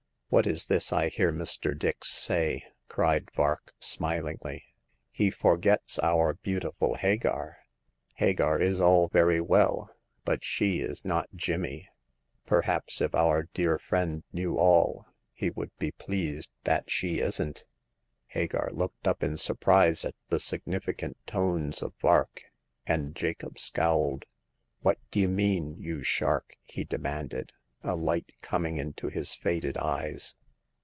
[0.33, 1.77] What is this I hear Mr.
[1.77, 4.63] Dix say!'* cried Vark, smilingly.
[5.11, 7.57] He forgets our beautiful Hagar.",
[8.13, 9.93] Hagar is all very well,
[10.23, 11.89] but she is not Jimmy."
[12.45, 17.65] Perhaps, if our dear friend knew all, he would be pleased that she isn't."
[18.27, 22.43] Hagar looked up in surprise at the significant tones of Vark,
[22.87, 24.23] and Jacob scowled.
[24.79, 27.51] What d'ye mean, you shark?" he demanded,
[27.83, 30.35] a light com ing into his faded eyes.